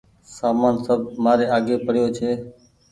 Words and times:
سامان 0.37 0.73
سب 0.85 0.99
مآري 1.23 1.45
آگي 1.57 1.75
پڙيو 1.85 2.07
ڇي 2.17 2.29